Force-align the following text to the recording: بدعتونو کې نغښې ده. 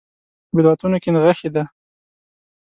بدعتونو 0.55 0.97
کې 1.03 1.09
نغښې 1.15 1.49
ده. 1.55 1.63